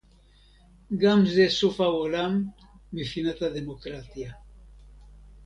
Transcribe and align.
גם 0.97 1.25
זה 1.25 1.45
סוף 1.49 1.81
העולם 1.81 2.43
מבחינת 2.93 3.41
הדמוקרטיה 3.41 4.33